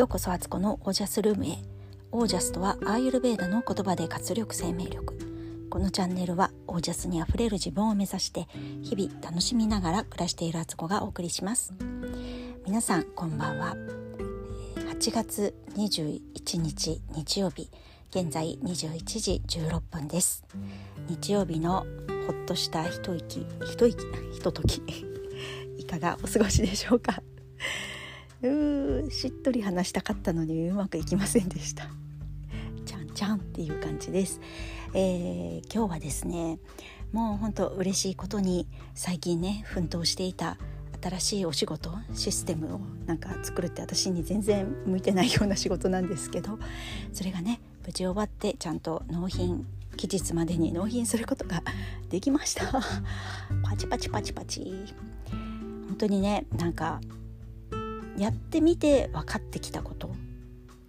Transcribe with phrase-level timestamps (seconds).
[0.00, 1.58] ようこそアツコのオージャスルームへ。
[2.10, 5.68] オージャスとはアーユルベーダの言葉で活力生命力。
[5.68, 8.46] このチャンネルはオージャスにあふれる自分を目指して
[8.80, 11.74] 日々楽しみながら暮らしているアツコがお送りします。
[12.64, 13.76] 皆さんこんばんは。
[14.76, 16.22] 8月21
[16.56, 17.68] 日日曜日。
[18.08, 20.46] 現在21時16分です。
[21.10, 21.84] 日曜日の
[22.26, 24.80] ほっとした一息一息ひととき
[25.76, 27.22] いかがお過ごしでしょうか？
[28.42, 31.88] うーしっとり話したかったのにうまくいきませんでした。
[32.86, 34.40] ちゃんちゃんっていう感じです、
[34.94, 36.58] えー、今日はですね
[37.12, 40.56] もう本当嬉しいことに最近ね奮闘していた
[41.02, 46.58] 新しいお仕事システムをなんか作るって私に全然向いてないような仕事なんですけど
[47.12, 49.66] それがね無事終わってちゃんと納品
[49.96, 51.62] 期日までに納品することが
[52.08, 52.70] できました。
[53.62, 54.94] パチパチパチパチ。
[55.88, 57.00] 本当にねなんか
[58.20, 60.10] やってみて分かってきたこと。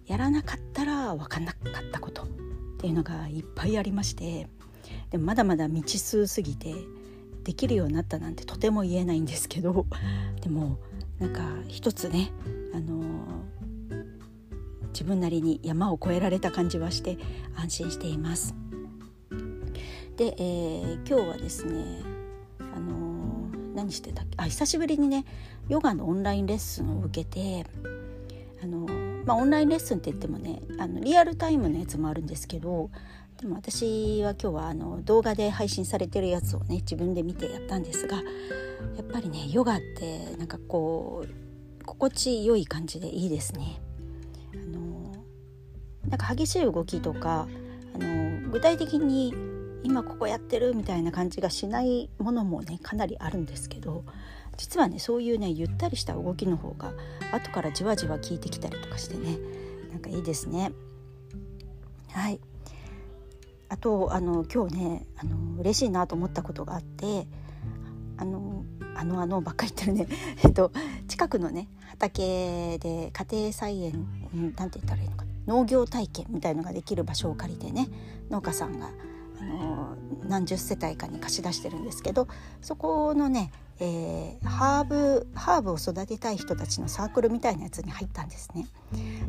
[0.06, 2.24] やらなかったら分かんなかったこと。
[2.24, 2.26] っ
[2.78, 4.48] ていうのがいっぱいありまして。
[5.10, 6.74] でもまだまだ未知数すぎて
[7.44, 9.86] できるようになったなんてとても言えないんですけど。
[10.42, 10.78] でも
[11.18, 12.32] なんか一つね
[12.74, 13.02] あの
[14.88, 17.16] 自分なりに山を越えられた感じはして
[17.56, 18.54] 安心しています。
[20.16, 22.02] で、えー、今日はですね
[22.74, 23.11] あの
[23.74, 24.34] 何してたっけ？
[24.36, 25.24] あ久しぶりにね
[25.68, 27.66] ヨガのオンラインレッスンを受けて
[28.62, 28.86] あの、
[29.24, 32.90] まあ、オンラインレッスンって言ってもねあのリアルタイムのやつもあるんですけど
[33.40, 38.22] でも私は今日はあの動画で配信されてるやつをね自分で見てやったんですがや
[39.02, 43.80] っぱりねヨガってなんかこう心地よい感じでいいですね。
[44.52, 45.12] あの
[46.08, 47.48] なんか激しい動きとか
[47.94, 49.34] あの具体的に
[49.84, 54.04] 今ここやってるみたいな感じがしないものもねかなりあるんですけど
[54.56, 56.92] 実はねそういうねゆったりした動きの方が
[57.32, 59.38] 後からじわじわ効いてきたりとかしてね
[59.90, 60.72] なんかいいですね。
[62.10, 62.40] はい
[63.68, 67.26] あとあの今日ねあの嬉しいなと思ったことがあって
[68.18, 68.64] あの
[68.94, 70.14] あのあのばっかり言ってるね
[70.44, 70.72] えっと
[71.08, 77.88] 近くのね畑で家庭菜園なんて言ったらいいのか農業体験みたいのができる場所を借りてね
[78.30, 78.90] 農家さんが
[79.42, 79.96] の
[80.28, 82.28] 何十世帯かに貸し出してるんですけど
[82.60, 88.66] そこのね、えー、ハーブハーブを育てたい人たちのサークルみたいなやつに入ったんですね。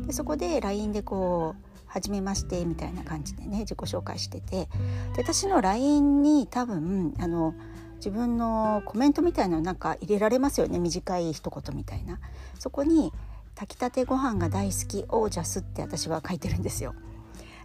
[0.06, 4.68] でそこで LINE でこう「はじめまして」みたいな感じでね自己紹介してて
[5.16, 7.54] で私の LINE に多分あの
[7.96, 12.20] 自分のコメントみたいなのなんか入れられますよね短い一言みたいな。
[12.58, 13.12] そこに
[13.54, 16.94] 炊きたてご飯が大好きオージャスって私は書いてるんですよ。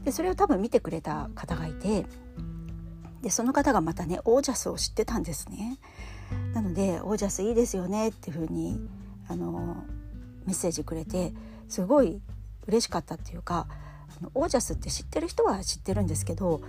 [0.04, 2.06] でそれを多分見てくれた方がいて
[3.22, 5.78] でその方がまたねオージャスを知ってたんですね。
[6.54, 8.80] なので「オージャスいいですよね」っていうふうに
[9.28, 9.78] あの
[10.46, 11.34] メッセージくれて
[11.68, 12.22] すごい
[12.68, 13.68] 嬉しかったっていうか
[14.20, 16.62] あのオージャスって知ってる人は知ってるんですけど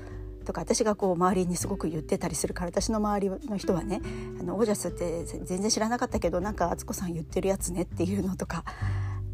[0.44, 4.00] とか私がこう周りにすごく言ってたりするから私の周りの人はね
[4.41, 8.65] 「あのオージャスって全然知らなかったけどなんか敦子さん言ってるやつね」っていうのとか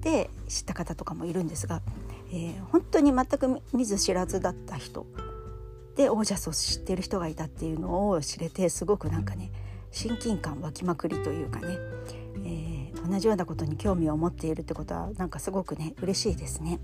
[0.01, 1.83] で知った方とかもいるんですが、
[2.31, 5.07] えー、本当に全く見ず知らずだった人
[5.97, 9.51] でオージャスを知ってる人がいたっていうのを知れてすごくなんかね
[9.91, 11.79] 親近感湧きまくりというかね、
[12.45, 16.81] えー、同じようなことに興味を持っているってことはなんかすごくね嬉しいですね。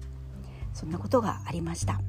[0.72, 2.00] そんなことがありました。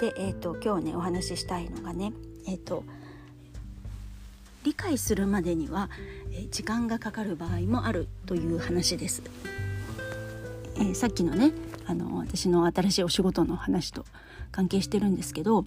[0.00, 2.12] で、えーと、今日ねお話ししたいのがね、
[2.46, 2.84] えーと、
[4.64, 5.88] 理解するまでには、
[6.30, 9.22] えー、時間がかかる場合もあるという話です。
[10.76, 11.52] えー、さっきのね
[11.86, 14.04] あの私の新しいお仕事の話と
[14.52, 15.66] 関係してるんですけど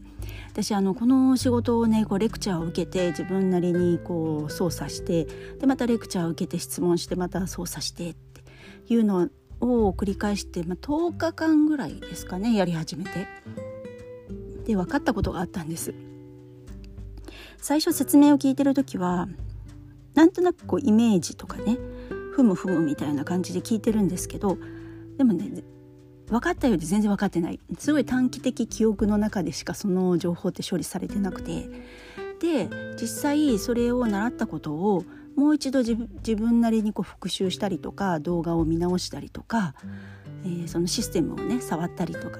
[0.51, 5.25] 私あのこの仕事をねこうレクチャーを受けて自分なりにこう操作して
[5.59, 8.44] でまたレクチャーを受けて質問してまた操作してって
[8.94, 9.29] いうの
[9.62, 13.28] を繰り返して、まあ、10日間ぐらいですかねやり始めて。
[14.66, 15.95] で分かったことがあったんです。
[17.57, 19.27] 最初説明を聞いてる時は
[20.13, 21.77] なんとなくこうイメージとかね
[22.33, 24.57] ふむふむみたいな感じで聞いてるんですけど
[25.18, 25.63] でもね
[26.29, 27.59] 分かったようで全然分かってない。
[27.77, 31.69] すごい短期的記憶の中でしかその情報って処理されてなくて。
[32.39, 35.03] で実際それを習ったことを
[35.35, 35.95] もう一度自
[36.35, 39.75] 分なりにこう復習したりとか動画を見直したりとか、
[40.45, 42.39] えー、そのシステムをね触ったりとか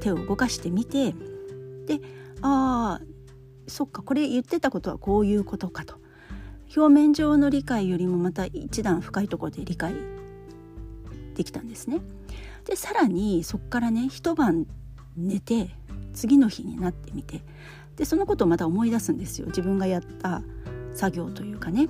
[0.00, 1.12] 手を動かしてみて
[1.86, 2.00] で
[2.40, 3.02] ああ
[3.66, 5.96] そっかこれ言ってたことはこういうことかと。
[6.76, 9.94] 表面上の理解よりもまた一段深いところで理解
[11.34, 12.00] できたんですね。
[12.68, 14.66] でさらにそこからね一晩
[15.16, 15.70] 寝て
[16.12, 17.40] 次の日になってみて
[17.96, 19.46] でそのことをまた思い出すんですよ。
[19.48, 20.42] 自分がやった
[20.94, 21.88] 作業というかね。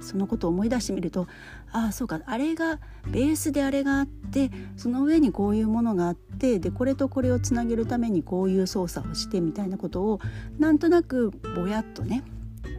[0.00, 1.28] そのことを思い出してみると
[1.70, 10.20] ああそうかあれがベースであれがあってその上にこういうものがあってでこれとこれをつなげるためにこういう操作をしてみたいなことを
[10.58, 12.24] なんとなくぼやっとね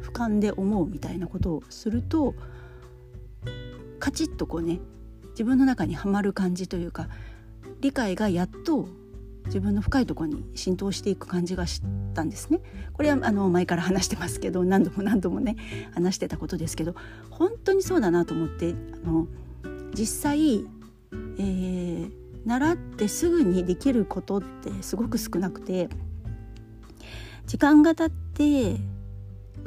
[0.01, 2.35] 俯瞰で思うみたいなことをすると
[3.99, 4.79] カチッとこうね
[5.29, 7.07] 自分の中にはまる感じというか
[7.83, 8.87] 理解がやっと
[9.47, 11.81] 自分の深いところに浸透していく感じがし
[12.13, 12.61] たんですね。
[12.93, 15.57] これはあの前から話してますけど 何度も何度もね
[15.91, 16.95] 話してたことですけど
[17.29, 19.27] 本当にそうだなと思ってあの
[19.93, 20.65] 実際、
[21.37, 22.11] えー、
[22.45, 25.89] 習ってすぐにできることってすごく少なくて
[27.47, 28.77] 時間が経って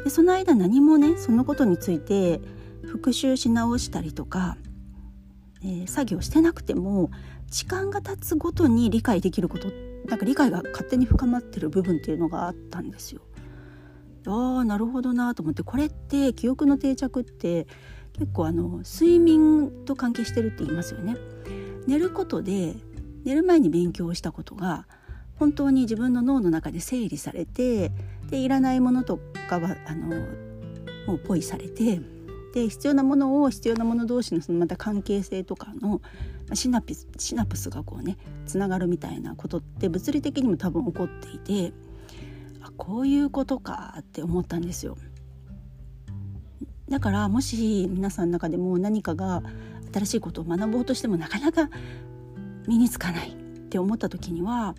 [0.05, 2.41] でその間何もねそのことについて
[2.87, 4.57] 復習し直したりとか、
[5.67, 7.11] えー、作業してなくても
[7.51, 9.69] 時間が経つごとに理解できること
[10.07, 13.23] なんか理解が勝手に深まってる部分っていうのがあったんですよ。
[14.29, 17.67] ああなるほどなと思ってこれって記憶の定着って
[18.13, 21.17] 結構あの睡眠と関係してるって言いますよね。
[21.87, 22.75] 寝ることで
[23.25, 24.87] 寝る前に勉強したことが
[25.39, 27.93] 本当に自分の脳の中で整理されて
[28.31, 30.07] でいらないものとかはあの
[31.07, 32.01] もうポイされて
[32.57, 36.01] で必要なものを必要なもの同士のそのまた関係性とかの
[36.55, 38.17] シナピスシナプスがこうね
[38.47, 41.75] つながるみたいなことって物理的にも多分起こっていて
[42.63, 44.97] あこういうことかって思ったんですよ。
[46.89, 49.43] だからもし皆さんの中でも何かが
[49.93, 51.69] 新しいことを学ぼうとしてもなかなか
[52.67, 53.35] 身につかないっ
[53.69, 54.75] て思った時には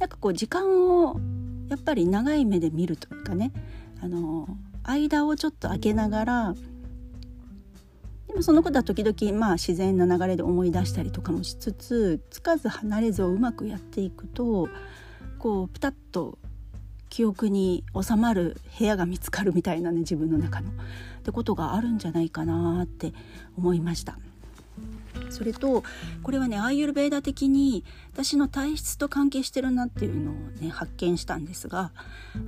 [0.00, 0.66] なんかこう時間
[0.98, 1.20] を
[1.68, 3.52] やっぱり長い目で見るというかね
[4.00, 4.48] あの
[4.82, 6.54] 間をちょっと空けながら
[8.34, 14.68] もそのことは時々まあ自然な流れで思い出したりとかもしつつつかず離れずをうまくやっていくと
[15.38, 16.38] こうピタッと
[17.08, 20.72] 記憶に収まる部屋が見つかるみたいなね自分の中のっ
[21.22, 23.12] てことがあるんじゃないかなって
[23.56, 24.18] 思いました。
[25.34, 25.82] それと
[26.22, 31.90] これはねアーユルベーダ的に私の体質と関係してるなっていうのをね発見したんですが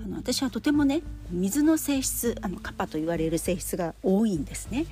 [0.04, 4.86] あの私はとてもね水の性質あのカパと言われる性質が多いんですね。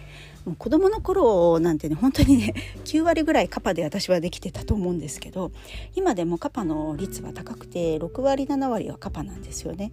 [0.44, 2.54] もう子供の頃なんてね本当にね
[2.84, 5.52] 9割ぐらいカパで私はできてたと思うんですけど
[5.94, 9.92] 今でもカパの率は高くて6割7割はカパなんですよね。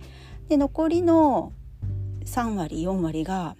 [0.49, 1.53] で残りの
[2.25, 3.55] 3割4割が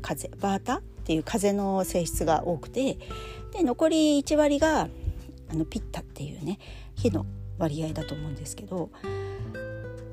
[0.00, 2.98] 風バータっていう風の性質が多くて
[3.52, 4.88] で残り1割が
[5.50, 6.58] あのピッタっていうね
[6.94, 7.26] 火の
[7.58, 8.90] 割合だと思うんですけど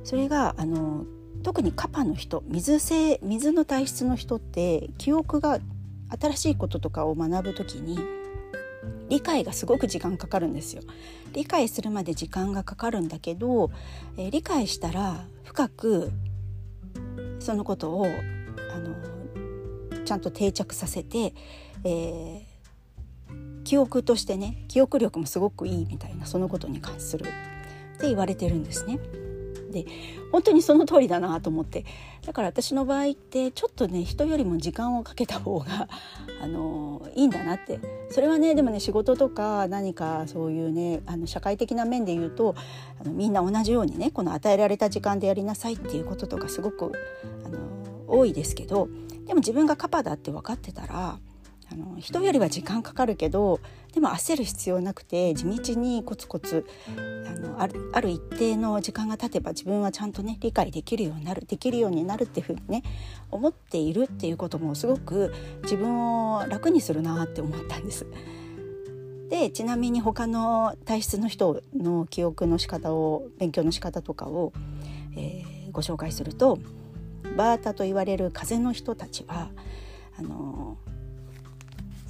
[0.04, 1.06] それがあの
[1.44, 5.60] 特にカパの人水性水の体質の人って記憶が
[6.20, 8.00] 新しいこととかを学ぶ時に
[9.10, 10.82] 理解がすごく時間かかるんですよ。
[11.34, 13.70] 理解するまで時間がかかるんだけど、
[14.18, 16.12] え、理解したら深く
[17.40, 21.34] そのことをあのちゃんと定着させて、
[21.84, 22.55] えー、
[23.66, 27.28] 記憶としてね記憶力もすごくいいみたいなそのことに関するっ
[28.00, 29.00] て言われてるんですね。
[29.72, 29.86] で
[30.32, 31.84] 本当にその通りだなと思って
[32.26, 35.90] だから私の場合ってちょっとね人よりも時間をかけた方が
[36.42, 42.56] あのいいんだなってそれはねでもね仕事とか何かそういうねあの社会的な面で言うと
[43.02, 46.94] あのみんな同じようにねこの与えられた時間でやりなさいっていうこととかすごく
[47.44, 47.58] あの
[48.08, 48.88] 多いですけど
[49.26, 51.20] でも自分がカパだって分かってたら
[51.72, 53.60] あの人よりは時間かかるけど
[53.94, 56.66] でも焦る必要なくて地道にコツコツ
[56.98, 62.84] あのあるある一定の時間が経てば自分はちゃんとね理解できるようになるできるようになるっていうふうにね
[63.32, 68.06] 思っているっていうこともすごく自分を楽にするなって思ったんです。
[69.30, 74.54] でちなみに他の体質の人の記憶の仕方を勉強の仕方とかを、
[75.18, 76.60] えー、ご紹介すると
[77.36, 79.50] バータと言われる風の人たちは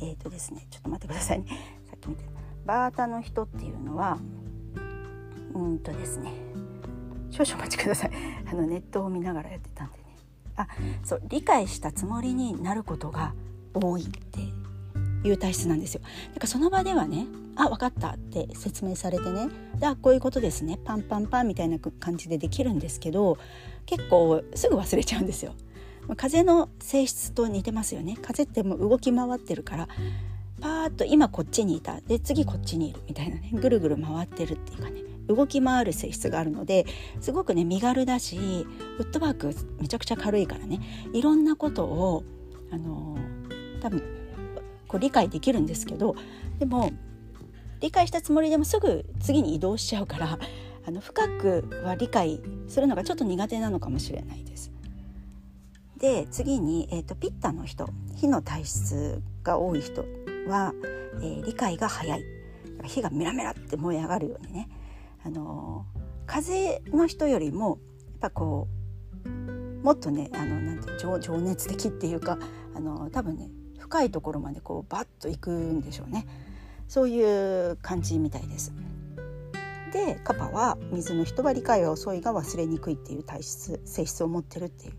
[0.02, 1.46] えっ、ー、とですねちょっと待ってくださいね。
[1.90, 2.24] さっき見て。
[2.66, 4.18] バータの人っていうのは
[5.54, 6.32] うんとですね
[7.32, 8.12] 少々お待ちください。
[8.50, 10.04] あのネットを見ながらやってたんでね。
[10.56, 10.68] あ
[11.04, 13.34] そう理解したつもりになることが
[13.74, 14.40] 多いって
[15.28, 16.02] いう体質なんですよ。
[16.02, 19.50] だからその場ではねあ分かったって説明されてね。
[19.82, 20.80] あこういうことですね。
[20.84, 23.38] パンパンパンみたいな感じでできるんですけど
[23.86, 25.54] 結構すぐ忘れちゃうんですよ。
[26.16, 28.18] 風の性質と似てますよね。
[28.22, 29.88] 風ってもう動き回ってるから
[30.62, 32.00] パーッと今こっちにいた。
[32.02, 33.50] で次こっちにいるみたいなね。
[33.54, 35.02] ぐるぐる回ってるっていうかね。
[35.28, 36.86] 動き回る性質があるので
[37.20, 40.80] すごくね身軽だしフットワークめちゃくちゃ軽いからね。
[41.14, 42.24] いろんなことを
[42.72, 43.18] あの
[43.82, 44.04] 多分
[44.88, 46.16] こう理解できるんですけど
[46.60, 46.92] でも
[47.80, 50.40] 理解したつもりでもすぐ次に移動しちゃうから
[50.88, 54.72] あの深くは理解するのがちょっと苦手なのかもしれないです。
[55.98, 60.04] で次に、えーと、ピッタの人火の体質が多い人
[60.48, 60.74] は、
[61.22, 62.24] えー、理解が早い。
[62.84, 64.70] 火がメラメラって燃え上がるようにね、
[65.24, 67.80] あのー、風の人よりも
[68.12, 68.68] やっぱこ
[69.25, 69.30] う
[69.84, 72.38] もっとねあのなんて情情熱的っていうか、
[72.75, 73.50] あのー、多分ね
[73.80, 76.28] 深いところまでこうバッといくんでしょうね。
[76.88, 77.24] そうい
[77.72, 78.72] う感じみたいです。
[79.92, 84.94] でカパは水の人は理解が遅いが忘れにくいっていう体質性質を持ってるっていう。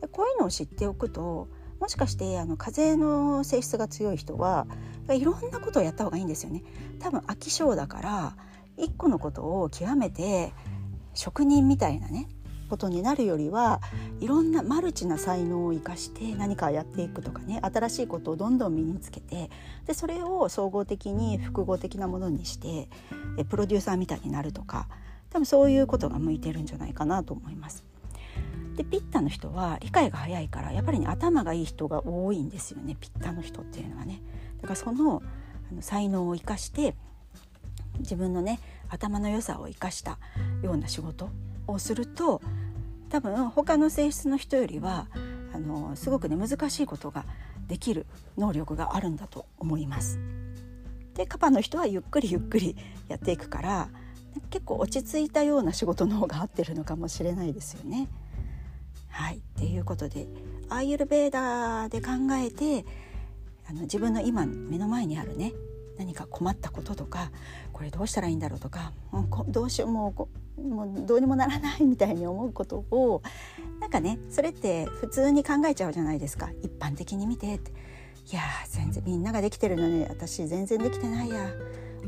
[0.00, 1.48] でこういうのを知っておくと
[1.80, 4.66] もしかしてあの風の性質が強い人は
[5.10, 6.62] いろんなことをやった方がいいんですよね。
[6.98, 8.36] 多分飽き性だから
[8.76, 10.52] 一個のことを極めて
[11.12, 12.28] 職人みたいなね
[12.68, 13.80] ことになるよりは
[14.20, 19.50] いろんなマルチな才能を生かして何かやっていくとかね新しいことをどんどん身につけて
[19.86, 22.88] でそれを総合的に複合的なものにして
[23.48, 24.88] プロデューサーみたいになるとか
[25.30, 27.84] 多分そういうことが向いてるんじゃないかなと思います。
[28.76, 34.20] でピッタの人は理解が早いからやっぱりね頭がいい人が多いんですよねピッタの人っていうのはね。
[34.60, 35.22] だからその
[35.70, 36.94] あの才能を生かして
[38.00, 40.18] 自分のね頭の良さを生かした
[40.62, 41.28] ような仕事
[41.66, 42.42] をすると
[43.10, 45.06] 多分他の性質の人よりは
[45.54, 47.24] あのすごくね難しいことが
[47.68, 50.18] できる能力があるんだと思います。
[51.14, 52.76] でカパの人はゆっくりゆっくり
[53.06, 53.88] やっていくから
[54.50, 58.08] 結構落ち着いたような仕事の方が合ってるのかもしれないですよね。
[59.14, 60.26] はいっていうことで
[60.68, 62.84] アーユルベーダーで考えて
[63.68, 65.52] あの自分の今目の前にあるね
[65.96, 67.30] 何か困ったこととか
[67.72, 73.22] これどうしたらいいんだろうとかもうどうしようもうもうどうにもならないみたいに思うことを
[73.80, 76.50] なんかねそれって普通に考えちゃうじゃないですか。
[76.62, 77.72] 一般的に見てって。
[78.32, 81.50] いや全然みんなができてるのに私全然できてないや。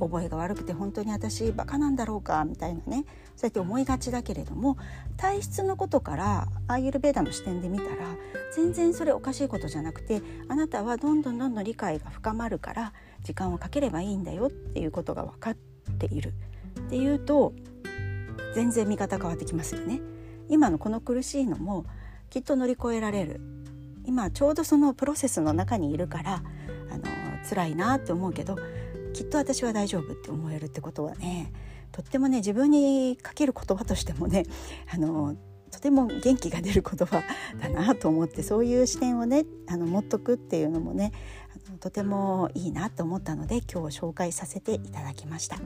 [0.00, 3.04] 覚えが悪くて本当に私バカなんだろうかみたいなね。
[3.36, 4.78] そうやって思いがちだけれども
[5.16, 8.16] 体質のことからアーユルベーダの視点で見たら
[8.54, 15.56] 全然それおかしいことじゃなくてあなたはどんどんどんどん理解が深まるから時間をかければいいんだよっていうことが分かっ
[15.98, 16.32] ている。
[16.80, 17.52] っていうと
[18.54, 20.00] 全然見方変わってきますよね。
[20.48, 21.84] 今のこの苦しいのも
[22.30, 23.40] きっと乗り越えられる。
[24.06, 26.42] 今ちょうどそのプロセスの中にいるから
[26.90, 27.04] あの
[27.48, 28.56] 辛いなって思うけど
[29.16, 31.50] きっと私は大丈夫って思えるってことはね
[31.90, 34.44] とってもね自分にかける言葉としてもね
[34.92, 35.34] あの
[35.70, 37.22] とても元気が出る言葉
[37.58, 41.12] だなと思ってそういう視点をねあの持っとくっていうのもね
[41.66, 45.56] あのとてもいいなと思ったので今日紹介させていただきました。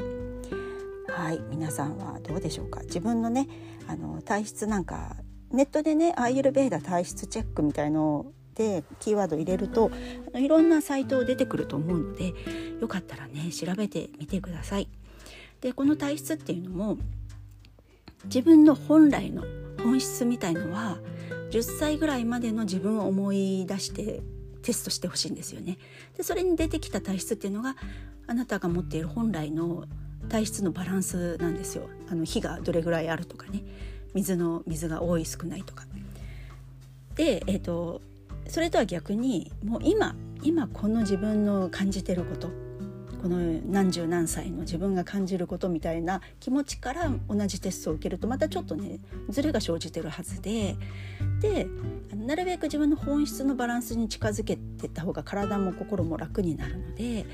[1.13, 2.83] はい皆さんはどうでしょうか？
[2.83, 3.49] 自分のね
[3.89, 5.17] あの体質なんか
[5.51, 9.91] ネットでねアーユルベーダ体質チェックみたいのをでキーワード入れると
[10.35, 12.35] いろんなサイト出てくると思うので
[12.79, 14.89] よかったらね調べてみてください。
[15.63, 16.99] でこの体質っていうのも
[18.27, 19.45] 自分の本来の
[19.83, 20.99] 本質みたいのは
[21.53, 24.21] 10歳ぐらいまでの自分を思い出して
[24.61, 25.79] テストしてほしいんですよね。
[26.19, 27.77] でそれに出てきた体質っていうのが
[28.27, 29.87] あなたが持っている本来の
[30.29, 31.89] 体質のバランスなんですよ。
[32.11, 33.65] あの火がどれぐらいあるとかね
[34.13, 35.87] 水の水が多い少ないとか。
[37.15, 38.03] で、えーと
[38.51, 42.49] それとは逆にもう今今この自分の感じてること
[43.23, 50.77] この何十何歳の自分が感じることみたいな気持ちから同じテストを受けるとまたちょっとねズレが生じてるはずで
[51.41, 51.69] で
[52.17, 57.27] なるべく自分の本質のバランスに近づけてった方が体も心も楽になるので、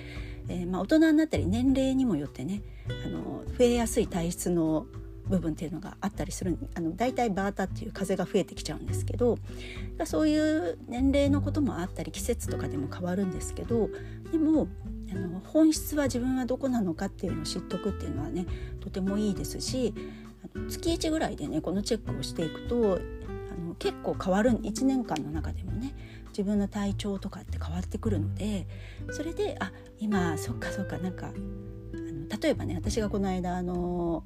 [0.49, 2.63] えー、まあ、大人になったり年齢にもよってね
[3.05, 4.87] あの増えやすい体質の
[5.29, 9.39] 部分っていうのがあったりするあの大体バータっていう風が増えてきちゃうんですけど
[10.05, 13.89] そういう年齢のこともあったり季節とかでも変わるんですけど
[14.31, 14.69] でも
[15.11, 18.47] あの本質は自分はどこなのかっていうのを知っとくっていうのはね
[18.81, 19.95] とてもいいですし
[20.69, 25.95] 月1ぐらいでねこのチェックをしていくとあの結構変わる1年間の中でもね
[26.29, 28.67] 自分の体調とかって変わってくるので
[29.11, 34.25] それであ今そっかそっかなんかあの例えばね私がこの間あの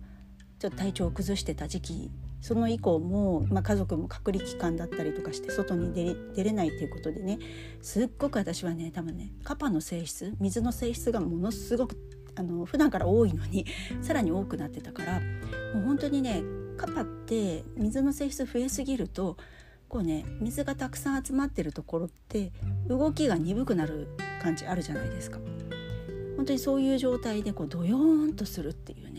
[0.60, 2.10] ちょっと体調を崩してた時期
[2.42, 7.38] その以降も、まあ、家族も隔離期間だったりとかして外に出出れないっていうことでね
[7.80, 11.96] すっごく私はね多分ねカパの性質水の性質がものすごく
[12.36, 13.64] あの普段から多いのに
[14.02, 15.20] さらに多くなってたから
[15.74, 16.42] もう本当にね
[16.76, 19.38] カパって水の性質増えすぎると
[19.88, 22.52] こうね水がたくさん集まってるところって
[22.86, 24.08] 動きが鈍くなる
[24.42, 25.38] 感じあるじゃないですか。
[26.36, 29.09] 本当にそういう状態でこうドヨーンとするっていう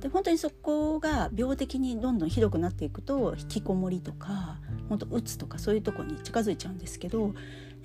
[0.00, 7.36] で本当にそこが病的にどんどんひどくなっていくと引きこもりとか本当うつとかそういうとこに近づいちゃうんですけどだか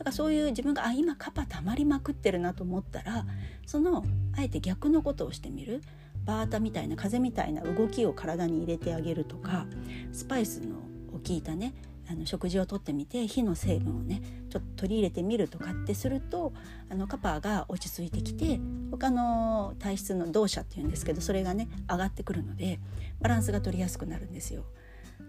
[0.06, 3.26] らそういう自分があ今カパ溜まりまくってるなと思ったら
[3.66, 4.04] その
[4.38, 5.82] あえて逆のことをしてみる。
[6.26, 9.66] バータみたいな風みたいな動きを体に入れてあげるとか
[10.12, 10.76] スパイスの
[11.12, 11.74] 効いたね
[12.10, 16.54] あの食事をとってみて火の成分をねちょっと取り入れてみるとかってすると
[16.90, 18.60] あのカパーが落ち着いてきて
[18.92, 22.80] 他の体質の動作っていうんですけどそれがね上がってくるので
[23.22, 24.64] バランスが取りやすくなるんですよ。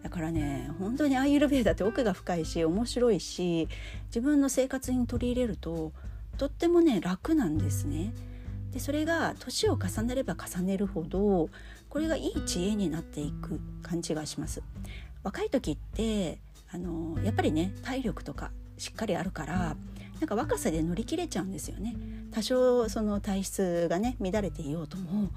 [0.03, 3.69] だからね本当にアーユルベーダって奥が深いし面白いし
[4.09, 5.93] 自分の生活に取り入れると
[6.37, 8.13] とってもね楽なんですね。
[8.73, 11.49] でそれが年を重ねれば重ねるほど
[11.89, 14.63] これがいい知恵になっていく感じがします。
[15.23, 16.41] 若い時って
[16.75, 19.77] あのやっぱりね体力とかしっかりあるから
[20.21, 21.95] なんか若さで乗り切れちゃうんですよね。
[22.33, 25.31] 多少その体質がね乱れていようとも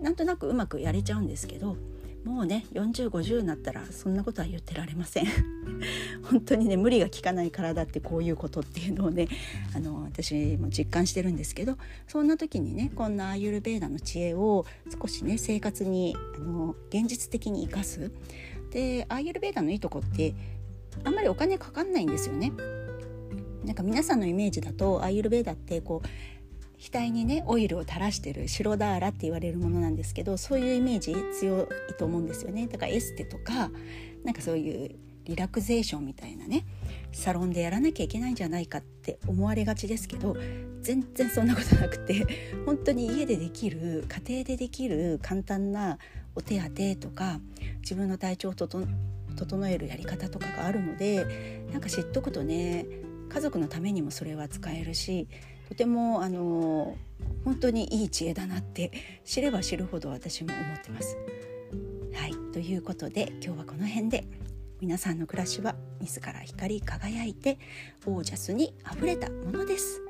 [0.00, 1.76] なんとなくうまくやれちゃうんですけど
[2.24, 5.26] もうね4050になったらそんなことは言ってられません。
[6.30, 9.28] 本当にね無理が効かない体ってこういうことっていうのをね
[9.74, 11.76] あの私も実感してるんですけど
[12.08, 14.66] そんな時にねこんなアーユルベーダの知恵を
[15.00, 18.10] 少しね生活にあの現実的に生かす。
[18.70, 20.34] でアーユルベーダのいいとこって
[21.04, 22.52] あんまりお金かかんないんですよね。
[23.64, 26.08] なんか皆さんのイメージだとアーユルベーダってこう
[26.90, 32.66] 額にねオイルを垂らしてる白ダーラって言われるものなんですけどそういうイメージ強いと思うんですよね。
[32.66, 33.70] だからエステとか
[34.24, 34.90] なんかそういう
[35.24, 36.64] リラクゼーションみたいなね
[37.12, 40.36] サロンでやらなきゃいけないんじゃないかって思われがちですけど
[40.80, 42.26] 全然そんなことなくて
[42.66, 45.98] 本当に家でできる家庭でできる簡単な
[46.34, 47.40] お手当とか
[47.82, 48.84] 自分の体調を整
[49.32, 52.86] 整えるやり方とかがあるのでなんか知っとくとね
[53.28, 55.26] 家族のためにもそれは使えるし
[55.68, 56.96] とてもあの
[57.44, 58.92] 本当にいい知恵だなって
[59.24, 61.16] 知れば知るほど私も思ってます。
[62.14, 64.26] はいということで今日はこの辺で
[64.80, 67.58] 皆さんの暮らしは自ら光り輝いて
[68.04, 70.02] オージャスにあふれたものです。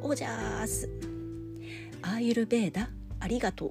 [0.00, 0.90] オージャース
[2.02, 3.70] アーユルベーダありがとう。